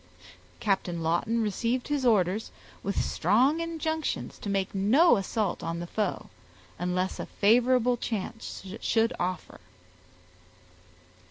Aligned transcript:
Captain 0.59 1.03
Lawton 1.03 1.43
received 1.43 1.87
his 1.89 2.07
orders 2.07 2.49
with 2.81 2.99
strong 2.99 3.59
injunctions 3.59 4.39
to 4.39 4.49
make 4.49 4.73
no 4.73 5.15
assault 5.15 5.61
on 5.61 5.79
the 5.79 5.85
foe, 5.85 6.31
unless 6.79 7.19
a 7.19 7.27
favorable 7.27 7.97
chance 7.97 8.65
should 8.79 9.13
offer. 9.19 9.59